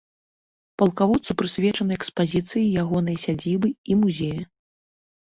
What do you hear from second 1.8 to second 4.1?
экспазіцыі ягонай сядзібы і